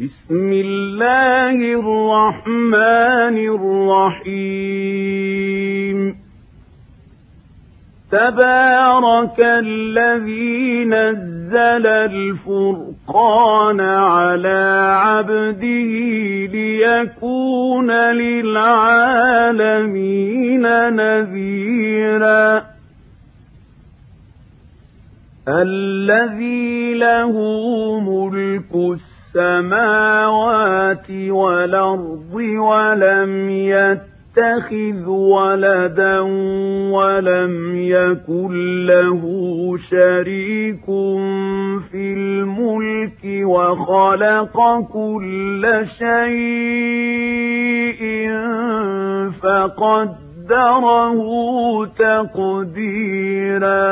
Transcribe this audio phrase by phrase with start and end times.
[0.00, 3.36] بسم الله الرحمن
[4.34, 5.98] الرحيم.
[8.10, 15.92] تبارك الذي نزل الفرقان على عبده
[16.52, 19.02] ليكون للعالمين
[20.96, 22.64] نذيرا.
[25.48, 27.32] الذي له
[28.00, 29.13] ملك السماوات
[31.30, 36.20] والأرض ولم يتخذ ولدا
[36.90, 39.22] ولم يكن له
[39.90, 40.86] شريك
[41.90, 47.22] في الملك وخلق كل شيء
[49.42, 51.18] فقدره
[51.98, 53.84] تقديرا.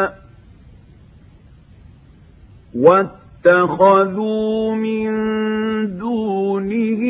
[3.47, 5.11] واتخذوا من
[5.99, 7.03] دونه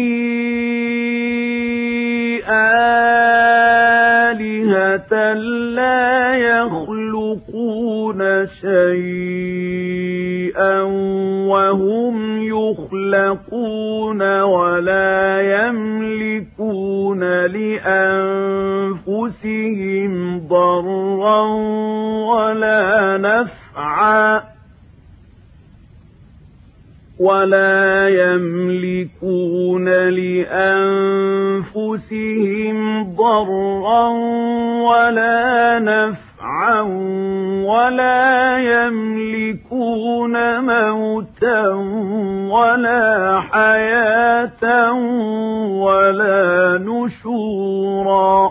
[4.32, 5.32] آلهة
[5.74, 9.82] لا يخلقون شيئا
[11.48, 18.12] وهم يخلقون ولا يملكون لأنفسهم
[20.48, 21.42] ضرا
[22.34, 24.51] ولا نفعا
[27.22, 29.88] ولا يملكون
[31.72, 34.08] لأنفسهم ضرا
[34.90, 36.80] ولا نفعا
[37.66, 41.68] ولا يملكون موتا
[42.50, 44.92] ولا حياة
[45.82, 48.50] ولا نشورا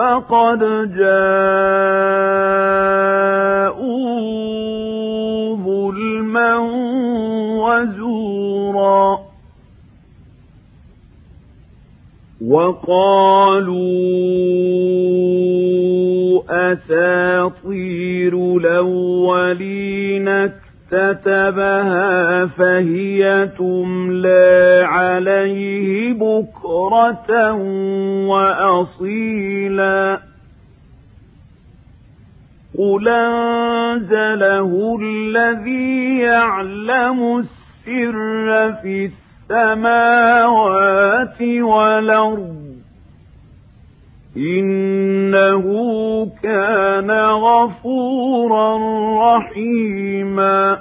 [0.00, 0.60] فقد
[0.96, 2.00] جاءوا
[5.56, 6.56] ظلما
[7.60, 9.18] وزورا
[12.40, 13.92] وقالوا
[16.72, 20.28] أساطير الأولين
[20.92, 27.52] اكتتبها فهي تملى عليه بكرة
[28.26, 30.20] وأصيلا.
[32.78, 39.10] قل أنزله الذي يعلم السر في
[39.50, 42.59] السماوات والأرض
[44.36, 45.64] إنه
[46.42, 48.78] كان غفورا
[49.36, 50.78] رحيما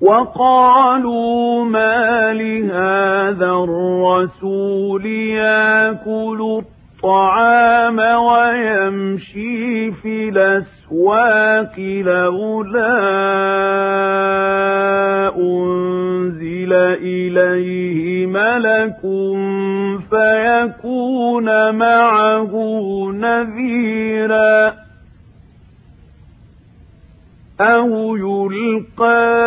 [0.00, 6.62] وقالوا ما لهذا الرسول ياكل
[7.06, 12.96] الطعام ويمشي في الأسواق لولا
[15.38, 19.00] أنزل إليه ملك
[20.10, 22.52] فيكون معه
[23.12, 24.74] نذيرا
[27.60, 29.46] أو يلقى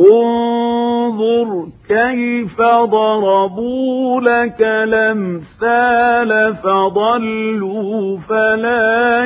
[0.00, 9.24] انظر كيف ضربوا لك الأمثال فضلوا فلا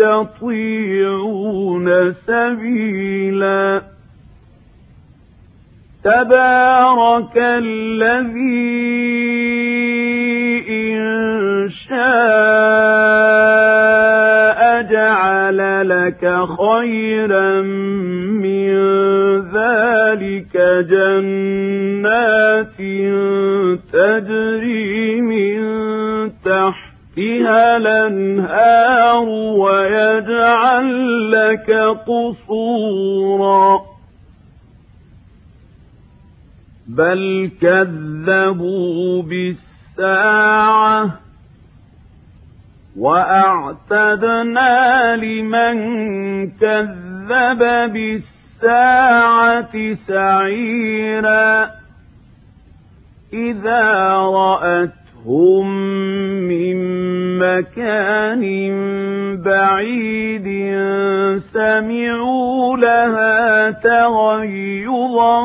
[0.00, 3.82] يستطيعون سبيلا.
[6.04, 8.86] تبارك الذي
[10.68, 14.05] إن شاء
[15.50, 16.22] جعل لك
[16.58, 17.60] خيرا
[18.42, 18.70] من
[19.52, 20.56] ذلك
[20.90, 22.76] جنات
[23.92, 25.60] تجري من
[26.44, 29.28] تحتها الأنهار
[29.58, 30.88] ويجعل
[31.32, 31.70] لك
[32.06, 33.80] قصورا.
[36.88, 41.25] بل كذبوا بالساعة.
[42.98, 44.72] وأعتدنا
[45.16, 45.76] لمن
[46.50, 47.58] كذب
[47.92, 51.70] بالساعة سعيرا
[53.32, 55.66] إذا رأتهم
[56.48, 56.76] من
[57.38, 58.42] مكان
[59.42, 60.46] بعيد
[61.52, 65.42] سمعوا لها تغيظا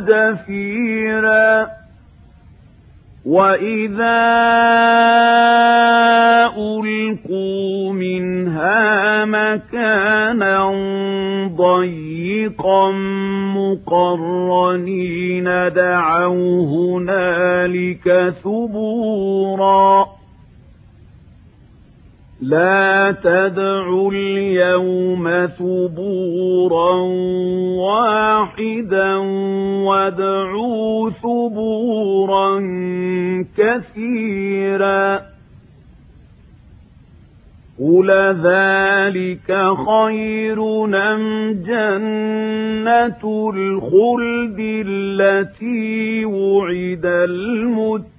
[0.00, 1.79] وزفيرا
[3.30, 4.20] وإذا
[6.58, 10.70] ألقوا منها مكانا
[11.56, 12.90] ضيقا
[13.56, 15.44] مقرنين
[15.74, 20.19] دعوا هنالك ثبورا
[22.42, 26.92] لا تدعوا اليوم ثبورا
[27.76, 29.16] واحدا
[29.84, 32.60] وادعوا ثبورا
[33.58, 35.20] كثيرا.
[37.80, 38.10] قل
[38.44, 39.48] ذلك
[39.88, 48.10] خير نم جنة الخلد التي وعد المتقون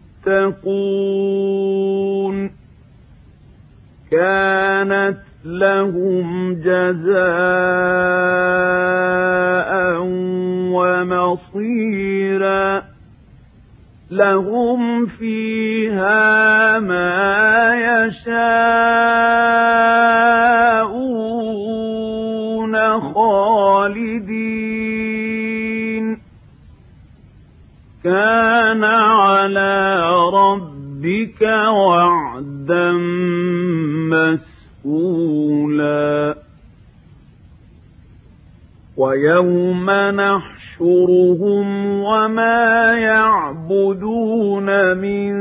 [4.12, 7.22] كانت لهم جزاء
[11.52, 12.84] ومصيرا
[14.12, 17.76] لهم فيها ما
[18.06, 18.32] يشاءون
[23.14, 24.62] خالدين.
[28.04, 30.02] كان على
[30.34, 32.31] ربك وعدا
[39.12, 41.68] ويوم نحشرهم
[42.04, 45.32] وما يعبدون من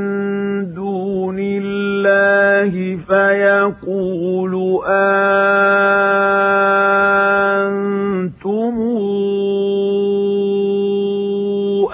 [0.74, 2.70] دون الله
[3.08, 4.54] فيقول
[4.90, 5.30] أنتم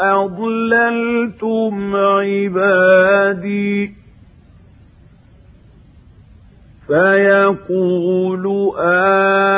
[0.00, 3.76] أضللتم عبادي
[6.86, 9.55] فيقول أنتم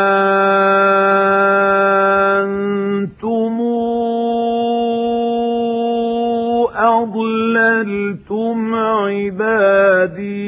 [9.08, 10.47] عبادي.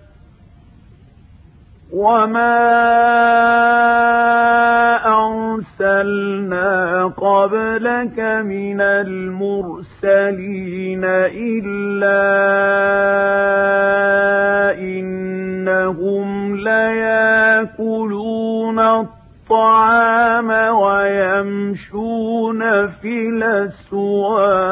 [1.91, 2.71] وما
[5.05, 9.81] أرسلنا قبلك من المرسلين
[11.03, 12.21] إلا
[14.79, 24.70] إنهم ليأكلون الطعام ويمشون في الأسواق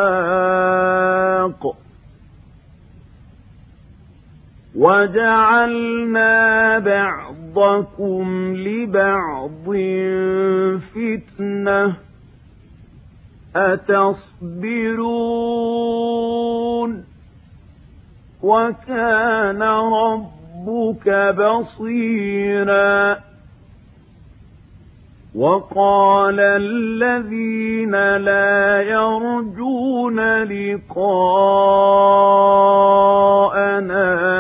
[4.80, 9.66] وجعلنا بعضكم لبعض
[10.96, 11.96] فتنة
[15.70, 17.04] أتصبرون
[18.44, 23.18] وكان ربك بصيرا
[25.36, 31.46] وقال الذين لا يرجون لقاءنا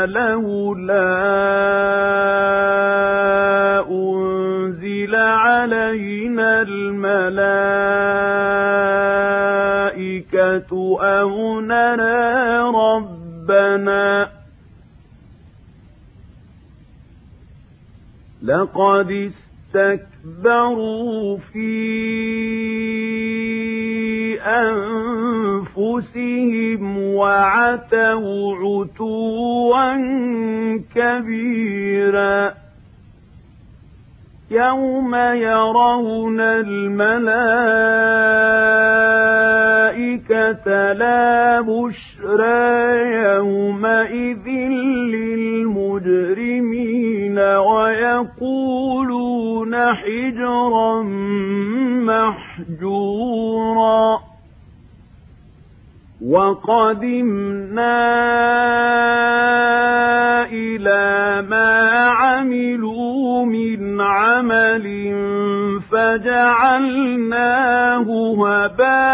[0.05, 1.29] لولا
[3.89, 7.37] أنزل علينا الملائكة
[11.01, 14.29] أو نرى ربنا
[18.43, 19.31] لقد
[19.75, 21.69] اسْتَكْبَرُوا فِي
[24.41, 29.97] أَنفُسِهِمْ وَعَتَوْا عُتُوًّا
[30.95, 32.53] كَبِيرًا.
[34.51, 37.73] يَوْمَ يَرَوْنَ الْمَلَائِكَةَ
[40.93, 44.47] لَا بُشْرَىٰ يَوْمَئِذٍ
[45.13, 47.37] لِّلْمُجْرِمِينَ
[49.59, 51.03] وَيَقُولُونَ حِجْرًا
[52.69, 54.19] مَّحْجُورًا.
[56.21, 57.95] وَقَدِمْنَا
[60.51, 65.09] إِلَىٰ مَا عَمِلُوا مِنْ عَمَلٍ
[65.91, 67.17] فَجَعَلْنَاهُ
[68.45, 69.09] هَبَاءً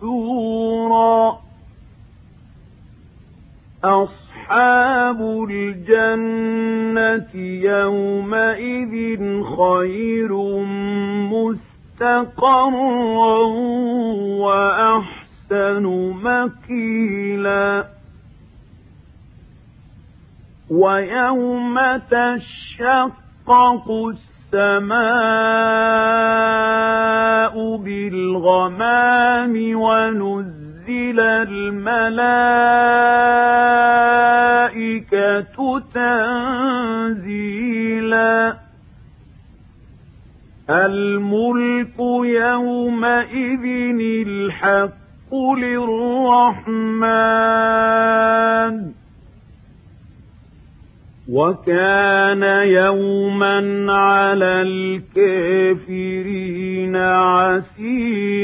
[0.00, 0.20] مَّنثُورًا.
[4.50, 7.34] أَصْحَابُ الْجَنَّةِ
[7.70, 10.32] يَوْمَئِذٍ خَيْرٌ
[11.30, 12.70] مُّسْتَقَرًّا
[14.42, 15.84] وَأَحْسَنُ
[16.22, 17.86] مَقِيلًا
[20.70, 21.76] وَيَوْمَ
[22.10, 25.14] تَشَقَّقُ السَّمَاءُ
[27.76, 30.69] بِالْغَمَامِ وَنُزِّلَ
[31.42, 32.40] الْمَلَائِكَةُ
[35.94, 37.40] تَنزِيلًا
[40.70, 43.64] الْمُلْكُ يَوْمَئِذٍ
[44.26, 46.90] الْحَقُّ لِلرَّحْمَٰنِ
[51.28, 55.76] وَكَانَ يَوْمًا عَلَى الْكَافِرِينَ
[57.36, 58.40] عَسِيرًا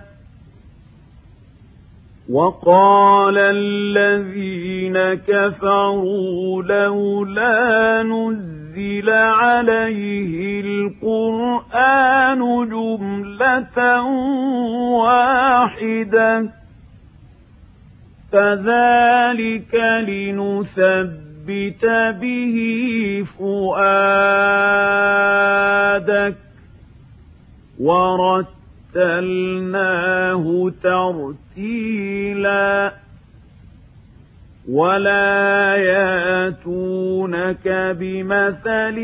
[2.31, 14.03] وَقَالَ الَّذِينَ كَفَرُوا لَوْلَا نُزِّلَ عَلَيْهِ الْقُرْآنُ جُمْلَةً
[14.99, 16.49] وَاحِدَةً.
[18.33, 19.75] كَذَٰلِكَ
[21.49, 21.85] لِنُثَبِّتَ
[22.21, 22.57] بِهِ
[23.39, 23.89] فُؤَادَكَ
[27.79, 28.45] وَرَتَّلْنَاهُ
[30.83, 32.93] تَرْتِيلًا
[34.69, 37.69] وَلَا يَأْتُونَكَ
[38.01, 38.99] بِمَثَلٍ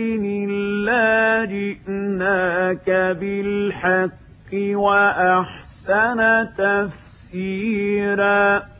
[0.48, 6.20] إِلَّا جِئْنَاكَ بِالْحَقِّ وَأَحْسَنَ
[6.58, 8.73] تَفْسِيرًا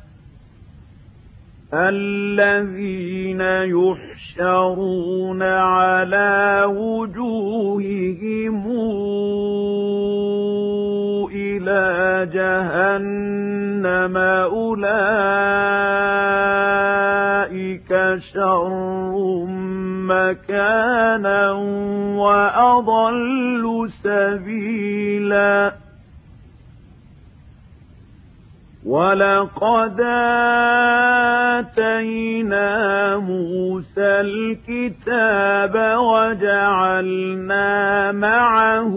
[1.75, 3.41] الَّذِينَ
[3.75, 8.65] يُحْشَرُونَ عَلَىٰ وُجُوهِهِمْ
[11.65, 14.85] إلى جهنم أولئك
[18.33, 19.45] شر
[20.09, 21.53] مكانا
[22.17, 25.73] وأضل سبيلا
[28.85, 30.01] ولقد
[31.59, 37.63] آتينا موسى الكتاب وجعلنا
[38.13, 38.95] معه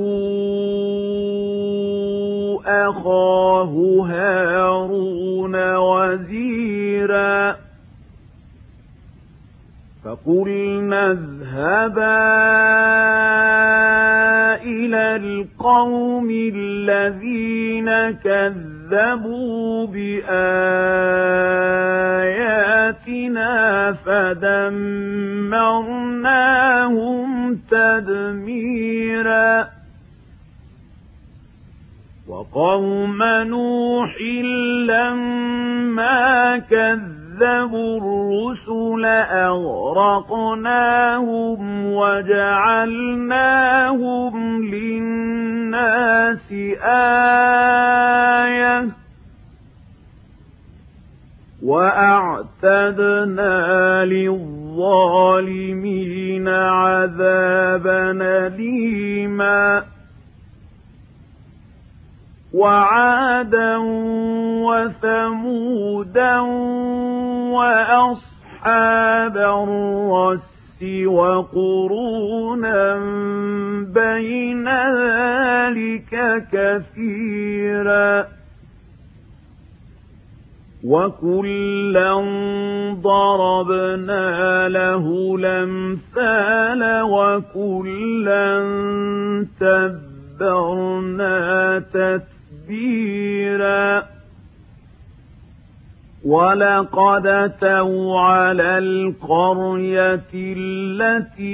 [2.68, 7.56] أخاه هارون وزيرا
[10.08, 12.18] فقلنا اذهبا
[14.64, 17.90] إلى القوم الذين
[18.24, 20.34] كذبوا بآياتنا
[23.94, 24.80] فدمرناهم
[27.72, 29.68] تدميرا
[32.28, 34.22] وقوم نوح
[34.88, 39.06] لما كذبوا الرسل
[40.26, 41.60] أغرقناهم
[41.94, 43.14] وجعلناهم
[44.66, 46.52] للناس
[46.84, 48.28] آية
[52.68, 55.28] وأعتدنا للظالمين
[56.48, 59.84] عذابا أليما
[62.58, 63.78] وعادا
[64.68, 66.40] وثمودا
[67.54, 72.96] وأصحاب الرس وقرونا
[73.94, 76.14] بين ذلك
[76.52, 78.26] كثيرا
[80.84, 82.14] وكلا
[83.02, 88.64] ضربنا له الأمثال وكلا
[90.40, 91.38] تبرنا
[92.68, 94.04] تتبيرا
[96.26, 101.48] ولقد اتوا على القرية التي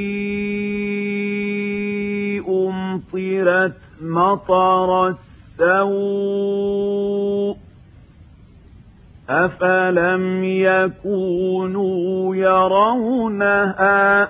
[2.49, 5.07] أمطرت مطر
[5.59, 7.57] السوء
[9.29, 14.29] أفلم يكونوا يرونها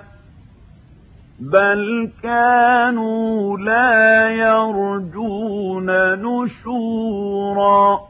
[1.40, 8.00] بل كانوا لا يرجون نشورا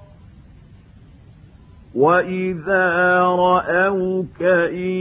[1.94, 4.94] وإذا رأوك إن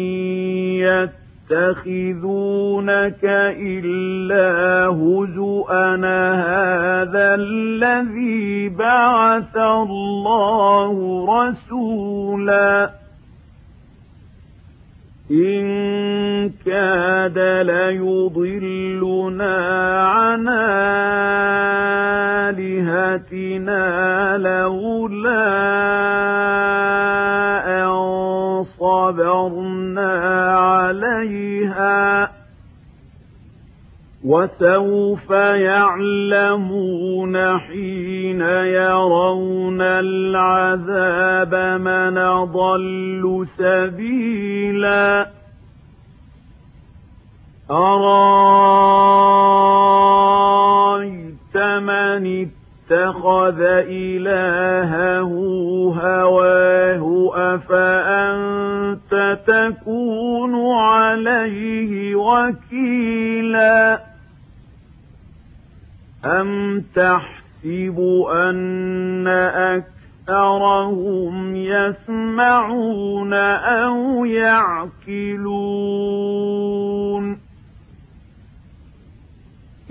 [1.51, 3.23] يتخذونك
[3.59, 5.95] إلا هزؤا
[6.35, 13.02] هذا الذي بعث الله رسولا
[15.31, 19.55] إن كاد ليضلنا
[20.01, 20.47] عن
[22.49, 25.45] آلهتنا لولا
[27.83, 27.93] أن
[28.63, 30.11] صبرنا
[30.57, 32.42] عليها.
[34.25, 35.29] وسوف
[35.69, 45.27] يعلمون حين يرون العذاب من ضل سبيلا.
[47.71, 48.23] أرأيت
[51.57, 55.31] من اتخذ إلهه
[56.01, 59.13] هواه؟ أفأنت
[59.47, 64.12] تكون عليه وكيلا؟
[66.25, 67.99] أم تحسب
[68.35, 69.27] أن
[70.27, 75.93] أكثرهم يسمعون أو يعقلون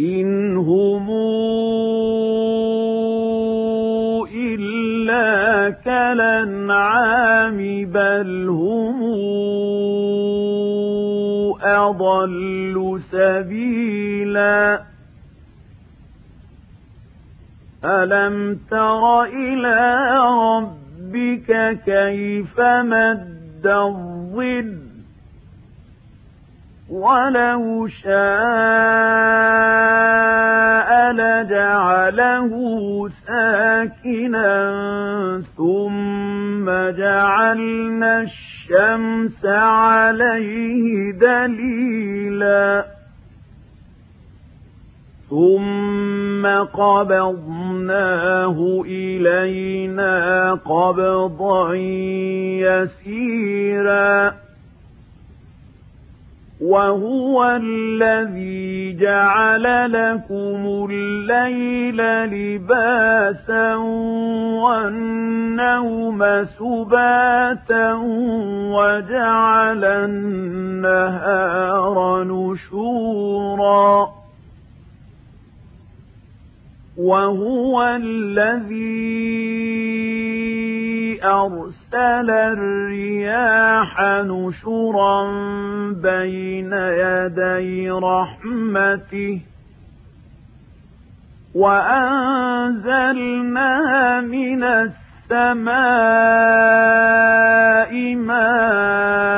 [0.01, 1.11] إن هم
[4.35, 7.57] إلا كالأنعام
[7.93, 9.03] بل هم
[11.63, 14.92] أضل سبيلا
[17.85, 24.79] ألم تر إلى ربك كيف مد الظل
[26.91, 28.13] ولو شاء
[31.13, 32.53] لجعله
[33.27, 34.53] ساكنا
[35.57, 42.85] ثم جعلنا الشمس عليه دليلا
[45.33, 51.75] ثم قبضناه إلينا قبضا
[52.61, 54.35] يسيرا
[56.61, 63.75] وهو الذي جعل لكم الليل لباسا
[64.65, 67.93] والنوم سباتا
[68.73, 71.45] وجعل النهار
[72.25, 74.22] نشورا
[76.97, 79.23] وهو الذي
[81.25, 85.25] أرسل الرياح نشرا
[85.93, 89.41] بين يدي رحمته
[91.55, 93.01] وأنزلنا
[94.21, 95.73] من السماء
[98.15, 99.33] ماء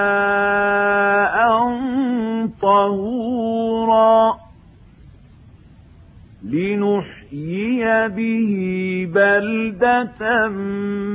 [2.62, 4.36] طهورا
[6.44, 7.13] لنحيي
[8.08, 8.50] به
[9.14, 10.48] بلدة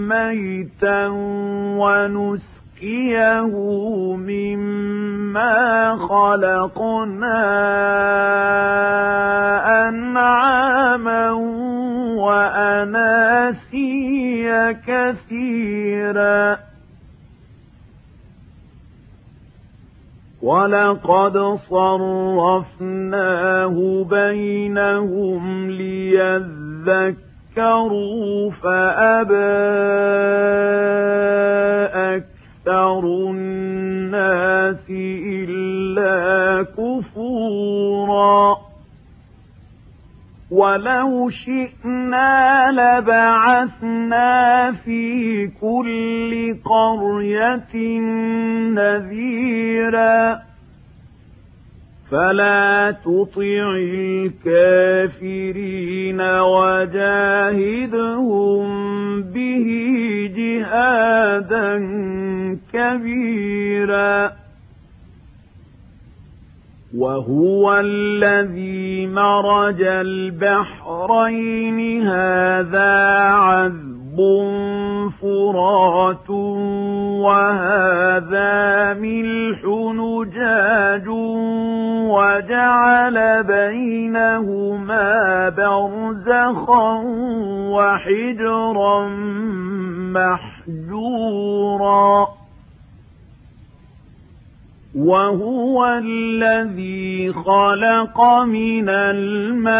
[0.09, 1.07] ميتا
[1.79, 3.53] ونسقيه
[4.15, 7.39] مما خلقنا
[9.89, 11.31] أنعاما
[12.19, 13.51] وأناسيا
[14.87, 16.68] كثيرا.
[20.41, 21.37] ولقد
[21.69, 23.25] صرفناه
[24.09, 29.35] بينهم ليذكروا ذكروا فأبى
[32.15, 32.99] أكثر
[33.29, 38.57] الناس إلا كفورا
[40.51, 47.99] ولو شئنا لبعثنا في كل قرية
[48.73, 50.49] نذيراً
[52.11, 53.75] فلا تطع
[54.45, 57.89] الكافرين وجاهدهم
[59.21, 59.67] به
[60.35, 61.77] جهادا
[62.73, 64.31] كبيرا
[66.97, 70.99] وهو الذي مرج البحرين.
[72.07, 73.89] هذا عذب
[75.21, 76.29] فرات
[77.19, 79.59] وهذا ملح
[79.95, 81.07] نجاج
[82.09, 85.09] وجعل بينهما
[85.49, 87.01] برزخا
[87.71, 89.07] وحجرا
[90.79, 92.27] محجورا.
[94.99, 99.79] وهو الذي خلق من الماء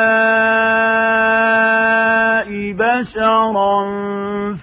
[2.72, 3.86] بشرا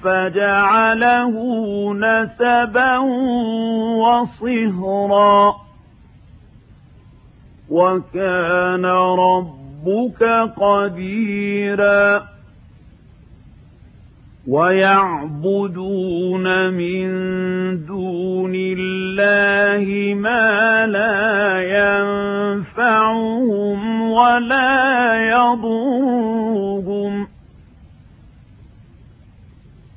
[0.02, 1.34] فجعله
[1.94, 2.98] نسبا
[3.98, 5.54] وصهرا.
[7.70, 10.22] وكان ربك
[10.56, 12.35] قديرا.
[14.48, 17.06] ويعبدون من
[17.86, 21.60] دون الله ما لا
[22.70, 27.26] ينفعهم ولا يضرهم.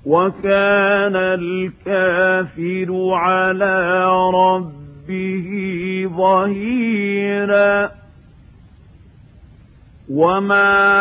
[0.06, 5.50] وكان الكافر على ربه
[6.18, 7.92] ظهيرا.
[10.10, 11.00] وما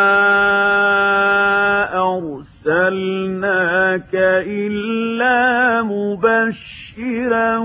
[2.67, 4.15] أرسلناك
[4.47, 7.57] إلا مبشرا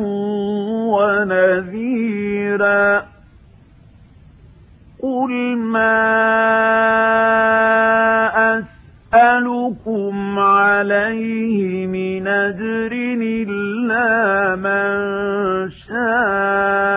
[0.93, 3.03] ونذيرا.
[5.03, 6.23] قل ما
[9.13, 12.91] أسألكم عليه من أجر
[13.41, 14.93] إلا من
[15.69, 16.93] شاء.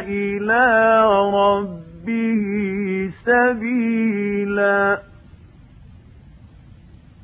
[0.00, 1.00] إلى
[1.34, 2.44] ربه
[3.24, 4.98] سبيلا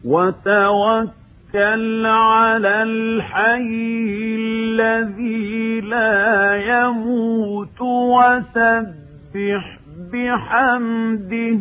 [0.05, 9.79] وتوكل على الحي الذي لا يموت وسبح
[10.13, 11.59] بحمده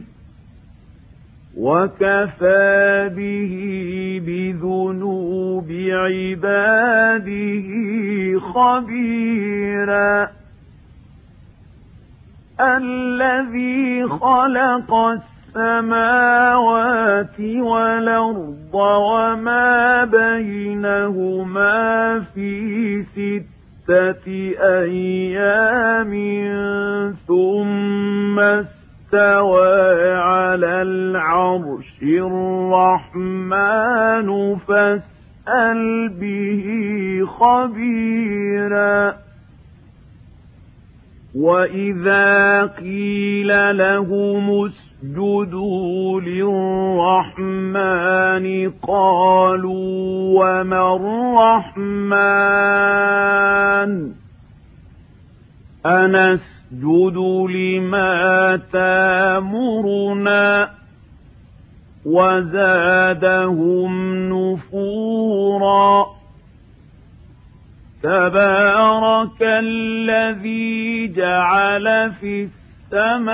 [1.57, 3.53] وكفى به
[4.25, 7.69] بذنوب عباده
[8.39, 10.27] خبيرا
[12.61, 14.93] الذي خلق
[15.55, 24.27] السماوات والأرض وما بينهما في ستة
[24.61, 26.11] أيام
[27.27, 32.03] ثم استوى على العرش
[33.23, 36.65] الرحمن فاسأل به
[37.25, 39.13] خبيرا
[41.35, 46.21] وإذا قيل لهم اسجدوا
[47.41, 47.89] للرحمن
[48.87, 50.81] قالوا وما
[52.39, 54.11] الرحمن
[55.85, 57.17] أنسجد
[57.49, 60.69] لما تامرنا
[62.05, 63.91] وزادهم
[64.29, 66.05] نفورا
[68.03, 72.47] تبارك الذي جعل في
[72.93, 73.29] السماء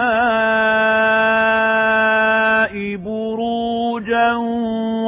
[2.96, 4.34] بروجا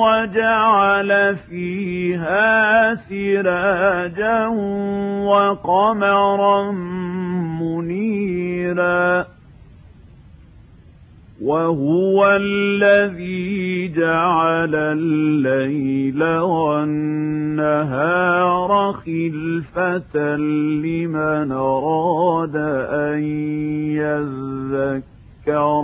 [0.02, 4.48] وجعل فيها سراجا
[5.28, 6.72] وقمرا
[7.62, 9.37] منيرا
[11.42, 17.88] وهو الذي جعل الليل والنهار
[18.94, 22.56] خلفة لمن أراد
[22.90, 23.24] أن
[25.48, 25.84] يذكر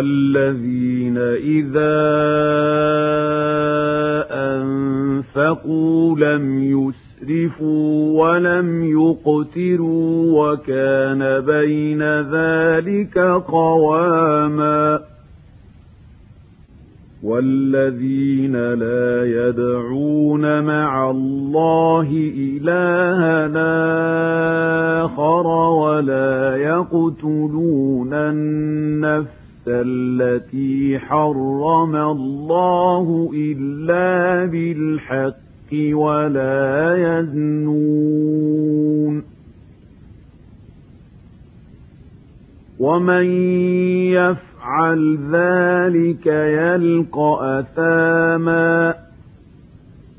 [0.00, 2.00] والذين إذا
[4.30, 13.59] أنفقوا لم يسرفوا ولم يقتروا وكان بين ذلك قواما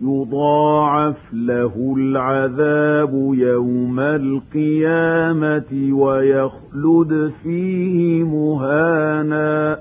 [0.02, 9.78] يضاعف له العذاب يوم القيامة ويخلد فيه مهانا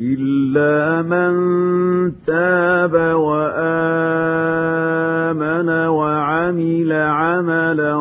[0.00, 1.32] إلا من
[2.26, 4.48] تاب وآمن
[5.88, 7.98] وعمل عملا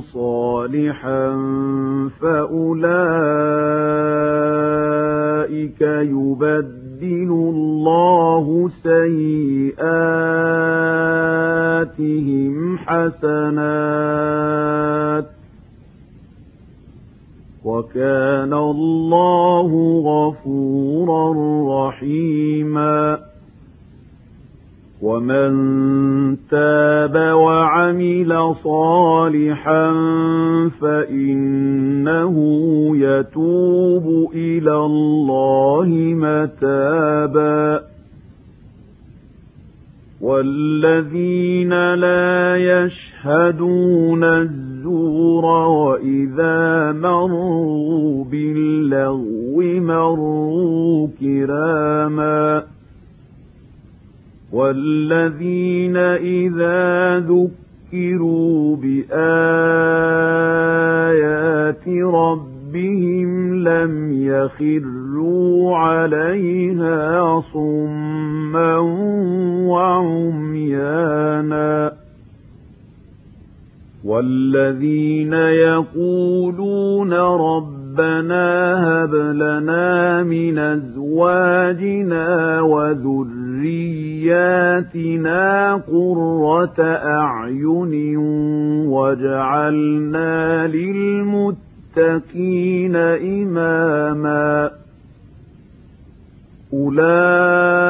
[0.00, 1.36] صالحا
[2.20, 2.90] فأولئك
[5.80, 9.74] يبدل يبدل الله سيئاتهم
[12.78, 14.20] حسنات
[17.64, 19.70] وكان الله
[20.04, 21.32] غفورا
[21.88, 23.18] رحيما
[25.02, 25.50] ومن
[26.50, 29.92] تاب وعمل صالحا
[30.80, 32.36] فإنه
[32.96, 37.80] يتوب إلى الله متابا.
[40.20, 52.79] والذين لا يشهدون الزور وإذا مروا باللغو مروا كراما.
[54.52, 59.10] والذين إذا ذكروا بآيات
[62.14, 68.78] ربهم لم يخروا عليها صما
[69.66, 71.20] وعميانا
[74.04, 78.46] والذين يقولون ربنا
[78.86, 83.34] هب لنا من أزواجنا وذرياتنا
[85.74, 88.16] قرة أعين
[88.86, 92.16] واجعلنا للمتقين
[92.96, 94.70] إماما
[96.72, 97.89] أولئك